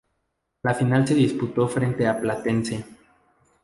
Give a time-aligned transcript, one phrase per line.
[0.63, 2.83] La final se disputó frente a Platense.